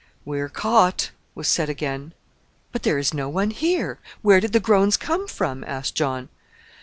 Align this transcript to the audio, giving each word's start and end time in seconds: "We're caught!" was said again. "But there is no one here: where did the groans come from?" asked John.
"We're 0.25 0.49
caught!" 0.49 1.11
was 1.35 1.47
said 1.47 1.69
again. 1.69 2.15
"But 2.71 2.81
there 2.81 2.97
is 2.97 3.13
no 3.13 3.29
one 3.29 3.51
here: 3.51 3.99
where 4.23 4.39
did 4.39 4.51
the 4.51 4.59
groans 4.59 4.97
come 4.97 5.27
from?" 5.27 5.63
asked 5.65 5.93
John. 5.93 6.29